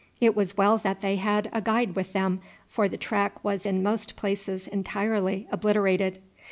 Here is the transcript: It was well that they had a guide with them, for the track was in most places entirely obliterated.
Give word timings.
It 0.19 0.35
was 0.35 0.57
well 0.57 0.79
that 0.79 1.01
they 1.01 1.17
had 1.17 1.47
a 1.53 1.61
guide 1.61 1.93
with 1.95 2.11
them, 2.11 2.41
for 2.67 2.89
the 2.89 2.97
track 2.97 3.43
was 3.43 3.67
in 3.67 3.83
most 3.83 4.15
places 4.15 4.67
entirely 4.67 5.45
obliterated. 5.51 6.17